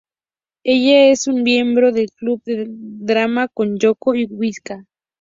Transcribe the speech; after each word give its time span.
Ella 0.63 1.11
es 1.11 1.27
una 1.27 1.43
miembro 1.43 1.91
del 1.91 2.09
club 2.09 2.41
de 2.43 2.65
drama 2.67 3.49
con 3.49 3.77
Yōko 3.77 4.19
y 4.19 4.27
Miwa. 4.27 4.85